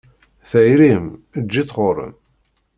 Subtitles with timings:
[0.49, 1.05] Tayri-m?
[1.39, 2.13] Eǧǧ-itt ɣur-m.